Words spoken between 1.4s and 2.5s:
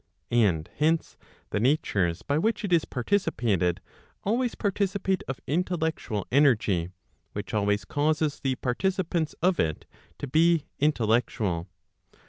the natures by